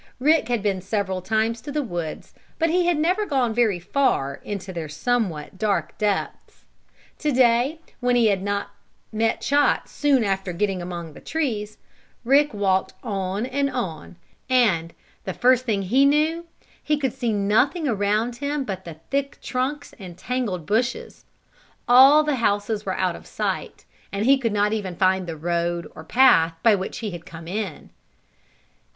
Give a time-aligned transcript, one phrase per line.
[0.19, 4.41] Rick had been several times to the woods, but he had never gone very far
[4.43, 6.65] into their somewhat dark depths.
[7.19, 8.71] To day, when he had not
[9.11, 11.77] met Chot soon after getting among the trees,
[12.25, 14.15] Rick walked on and on,
[14.49, 14.91] and,
[15.23, 16.47] the first thing he knew
[16.81, 21.25] he could see nothing around him but the thick trunks and tangled bushes.
[21.87, 25.85] All the houses were out of sight, and he could not even find the road,
[25.93, 27.91] or path, by which he had come in.